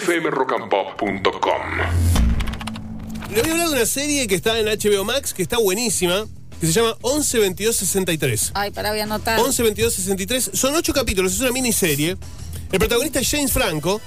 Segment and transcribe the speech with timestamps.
[0.00, 1.60] fmrockandpop.com.
[3.34, 6.26] Le voy a hablar de una serie que está en HBO Max, que está buenísima,
[6.60, 8.50] que se llama 11 22 63.
[8.54, 9.38] Ay, para voy a anotar.
[9.40, 12.16] 11 22 63 son ocho capítulos, es una miniserie.
[12.72, 14.00] El protagonista es James Franco.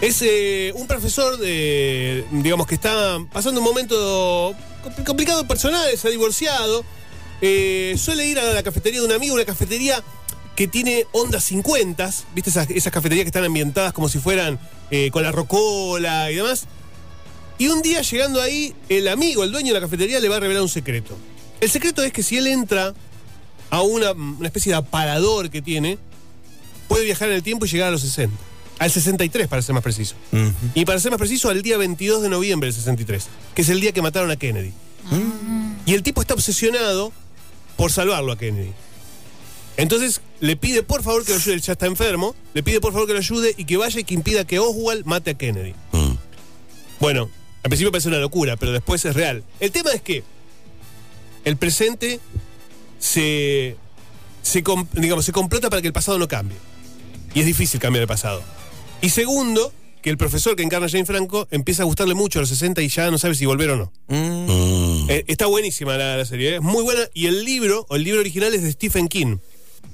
[0.00, 4.52] Es eh, un profesor de, digamos que está pasando un momento
[4.84, 6.84] compl- complicado personal, se ha divorciado.
[7.40, 10.02] Eh, suele ir a la cafetería de un amigo, una cafetería
[10.56, 12.50] que tiene ondas 50, ¿viste?
[12.50, 14.58] Esas, esas cafeterías que están ambientadas como si fueran
[14.90, 16.66] eh, con la rocola y demás.
[17.58, 20.40] Y un día llegando ahí, el amigo, el dueño de la cafetería, le va a
[20.40, 21.16] revelar un secreto.
[21.60, 22.94] El secreto es que si él entra
[23.70, 25.98] a una, una especie de aparador que tiene,
[26.88, 28.36] puede viajar en el tiempo y llegar a los 60.
[28.78, 30.16] Al 63, para ser más preciso.
[30.74, 33.80] Y para ser más preciso, al día 22 de noviembre del 63, que es el
[33.80, 34.72] día que mataron a Kennedy.
[35.86, 37.12] Y el tipo está obsesionado
[37.76, 38.72] por salvarlo a Kennedy.
[39.76, 42.92] Entonces le pide por favor que lo ayude, él ya está enfermo, le pide por
[42.92, 45.74] favor que lo ayude y que vaya y que impida que Oswald mate a Kennedy.
[47.00, 47.28] Bueno,
[47.62, 49.42] al principio parece una locura, pero después es real.
[49.58, 50.22] El tema es que
[51.44, 52.20] el presente
[52.98, 53.76] se,
[54.42, 56.56] se, digamos, se complota para que el pasado no cambie.
[57.34, 58.42] Y es difícil cambiar el pasado.
[59.02, 62.42] Y segundo, que el profesor que encarna a Jane Franco empieza a gustarle mucho a
[62.42, 63.92] los 60 y ya no sabe si volver o no.
[64.08, 66.54] Eh, está buenísima la, la serie, ¿eh?
[66.56, 67.00] es muy buena.
[67.12, 69.38] Y el libro, o el libro original es de Stephen King,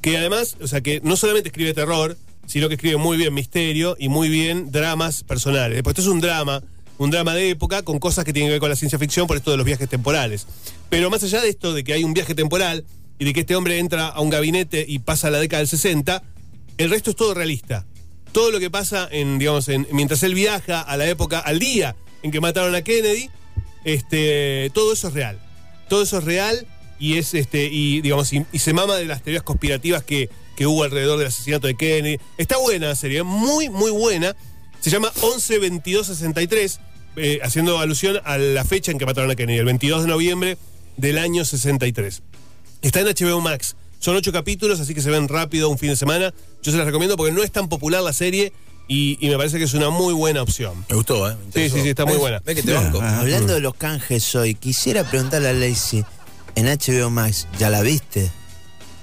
[0.00, 3.96] que además, o sea, que no solamente escribe terror, sino que escribe muy bien misterio
[3.98, 5.82] y muy bien dramas personales.
[5.82, 6.62] Pues esto es un drama,
[6.98, 9.36] un drama de época con cosas que tienen que ver con la ciencia ficción por
[9.36, 10.46] esto de los viajes temporales.
[10.88, 12.84] Pero más allá de esto, de que hay un viaje temporal
[13.18, 16.22] y de que este hombre entra a un gabinete y pasa la década del 60,
[16.78, 17.86] el resto es todo realista.
[18.32, 21.94] Todo lo que pasa en, digamos, en, mientras él viaja a la época, al día
[22.22, 23.30] en que mataron a Kennedy,
[23.84, 25.38] este, todo eso es real.
[25.88, 26.66] Todo eso es real
[27.00, 30.66] y es este, y digamos, y, y se mama de las teorías conspirativas que, que
[30.66, 32.18] hubo alrededor del asesinato de Kennedy.
[32.36, 34.36] Está buena la serie, muy, muy buena.
[34.80, 36.80] Se llama 11 22 63,
[37.16, 40.58] eh, haciendo alusión a la fecha en que mataron a Kennedy, el 22 de noviembre
[40.98, 42.22] del año 63.
[42.82, 43.76] Está en HBO Max.
[43.98, 46.32] Son ocho capítulos, así que se ven rápido un fin de semana.
[46.62, 48.52] Yo se las recomiendo porque no es tan popular la serie
[48.88, 50.84] y, y me parece que es una muy buena opción.
[50.88, 51.36] Me gustó, ¿eh?
[51.36, 52.40] Me Sí, sí, sí, está muy buena.
[52.44, 53.00] ¿Ves que te banco?
[53.00, 56.04] Hablando de los canjes hoy, quisiera preguntarle a Lacey,
[56.54, 58.30] en HBO Max, ¿ya la viste?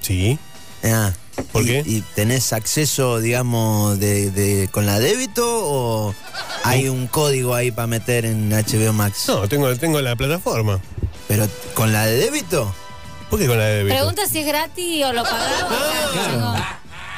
[0.00, 0.38] Sí.
[0.84, 1.12] Ah,
[1.52, 1.82] ¿Por y- qué?
[1.86, 6.14] ¿Y tenés acceso, digamos, de, de- con la débito o
[6.64, 9.24] hay un código ahí para meter en HBO Max?
[9.28, 10.80] No, tengo, tengo la plataforma.
[11.28, 12.72] Pero con la de débito,
[13.30, 13.96] ¿Por qué con la de débito?
[13.96, 15.64] Pregunta si es gratis o lo pagás.
[16.30, 16.54] Tengo-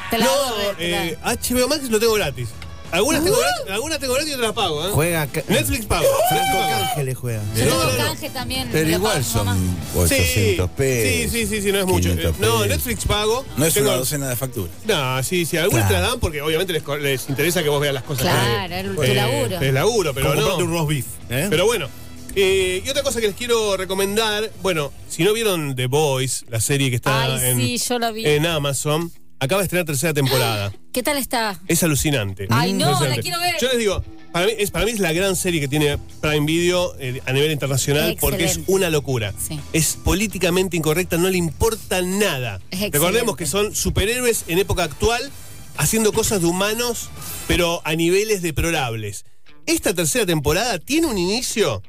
[0.09, 0.31] Te la No,
[0.77, 2.47] te la- eh, HBO Max lo tengo gratis.
[2.91, 4.91] Algunas tengo gratis, algunas tengo gratis y otras pago, ¿eh?
[4.93, 6.05] juega Netflix pago.
[6.29, 6.69] Franco pago.
[6.85, 7.41] Cángeles juega.
[7.55, 8.69] Yo tengo canje también.
[8.71, 11.31] Pero lo igual pago son 800 pesos.
[11.31, 12.09] Sí, sí, sí, sí, no es mucho.
[12.09, 12.67] 500 Eh, No, pesos.
[12.67, 13.45] Netflix pago.
[13.57, 14.71] No es Tengo- una docena de facturas.
[14.85, 17.81] No, sí, sí, algunas te la dan porque obviamente les, co- les interesa que vos
[17.81, 18.23] veas las cosas.
[18.23, 19.59] Claro, que- el- tu eh, laburo.
[19.61, 20.47] Es laburo, pero Como no.
[20.47, 21.05] comprarte un roast beef.
[21.29, 21.47] ¿eh?
[21.49, 21.89] Pero bueno.
[22.35, 26.61] eh, y otra cosa que les quiero recomendar, bueno, si no vieron The Boys, la
[26.61, 28.25] serie que está Ay, en, sí, yo la vi.
[28.27, 30.73] en Amazon, acaba de estrenar tercera temporada.
[30.91, 31.59] ¿Qué tal está?
[31.67, 32.47] Es alucinante.
[32.49, 33.17] Ay, no, Alucinante.
[33.17, 33.55] la quiero ver.
[33.61, 36.45] Yo les digo, para mí es, para mí es la gran serie que tiene Prime
[36.45, 39.33] Video eh, a nivel internacional porque es una locura.
[39.37, 39.59] Sí.
[39.73, 42.59] Es políticamente incorrecta, no le importa nada.
[42.71, 45.31] Recordemos que son superhéroes en época actual
[45.77, 47.09] haciendo cosas de humanos,
[47.47, 49.25] pero a niveles deplorables.
[49.65, 51.83] Esta tercera temporada tiene un inicio.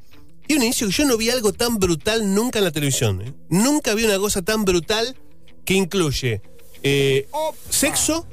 [0.46, 3.22] Tiene un inicio que yo no vi algo tan brutal nunca en la televisión.
[3.22, 3.32] ¿eh?
[3.50, 5.16] Nunca vi una cosa tan brutal
[5.64, 6.42] que incluye
[6.82, 7.28] eh,
[7.68, 8.26] sexo,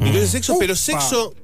[0.00, 1.34] incluye sexo, pero sexo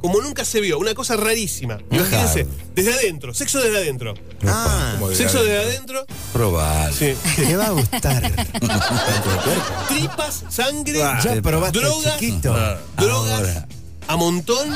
[0.00, 1.78] como nunca se vio, una cosa rarísima.
[1.90, 4.14] Imagínense, desde adentro, sexo desde adentro.
[4.46, 6.94] Ah, Sexo desde adentro, Probalo.
[6.94, 7.14] sí.
[7.36, 8.32] te va a gustar.
[9.88, 12.54] tripas, sangre, ya probaste drogas, chiquito.
[12.96, 13.68] drogas Ahora,
[14.08, 14.68] a montón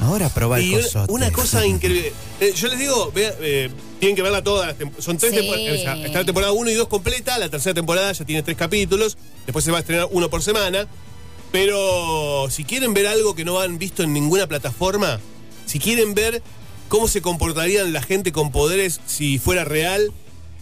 [0.00, 1.12] ahora probá el y una, cosote.
[1.12, 2.12] una cosa increíble.
[2.40, 3.70] Eh, yo les digo, vea, eh,
[4.00, 4.74] tienen que verla todas.
[4.98, 5.38] Son tres Sí.
[5.38, 5.78] temporadas.
[5.78, 7.38] o sea, está la temporada 1 y 2 completa.
[7.38, 9.16] La tercera temporada ya tiene tres capítulos.
[9.46, 10.86] Después se va a estrenar uno por semana.
[11.52, 15.20] Pero si quieren ver algo que no han visto en ninguna plataforma,
[15.66, 16.42] si quieren ver
[16.88, 20.12] cómo se comportarían la gente con poderes si fuera real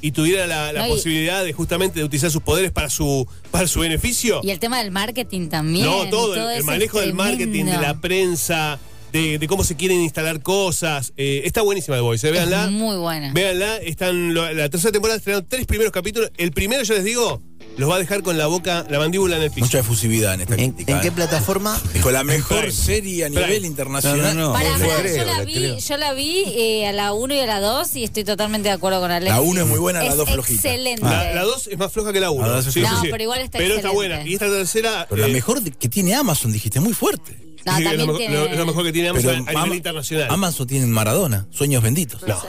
[0.03, 3.27] y tuviera la, la No, y- posibilidad de justamente de utilizar sus poderes para su,
[3.51, 4.41] para su beneficio.
[4.43, 5.87] Y el tema del marketing también.
[5.87, 8.79] No, todo, el- manejo del marketing, de la prensa,
[9.13, 11.13] de, de cómo se quieren instalar cosas.
[11.17, 12.65] Eh, está buenísima The Voice, eh, véanla.
[12.65, 13.33] Es muy buena.
[13.33, 16.31] Véanla, están, lo- la tercera temporada estrenaron tres primeros capítulos.
[16.37, 17.41] El primero, yo les digo,
[17.77, 19.67] los va a dejar con la boca, la mandíbula en el piso.
[19.67, 20.93] Mucha efusividad en esta ¿En, crítica.
[20.93, 21.13] en qué ¿eh?
[21.13, 21.81] plataforma?
[22.03, 23.67] Con la mejor serie a nivel Prime.
[23.67, 24.35] internacional.
[24.37, 24.53] No, no, no.
[24.53, 27.47] Para mí, creo, yo la vi, yo la vi eh, a la 1 y a
[27.47, 29.35] la 2 y estoy totalmente de acuerdo con Alexis.
[29.35, 30.69] La uno es muy buena, la Es dos flojita.
[30.69, 31.03] Excelente.
[31.03, 32.47] La, la dos es más floja que la uno.
[32.47, 32.95] La dos es Sí, floja.
[32.95, 33.09] sí, No, sí.
[33.11, 34.15] pero igual está Pero está excelente.
[34.17, 34.29] buena.
[34.29, 35.07] Y esta tercera.
[35.09, 37.39] Pero la eh, mejor de- que tiene Amazon, dijiste, muy fuerte.
[37.65, 39.63] No, Sí, es, lo, mejor- tiene- lo- es lo mejor que tiene Amazon Pero a
[39.65, 40.27] nivel internacional.
[40.31, 42.21] Amazon tiene Maradona, sueños benditos.
[42.27, 42.37] no.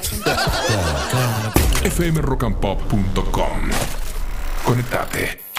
[1.92, 4.03] fmrockandpop.com.
[4.64, 5.53] conectate.